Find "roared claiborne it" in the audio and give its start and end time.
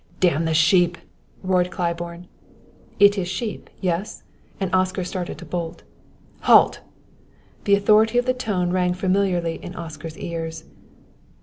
1.43-3.19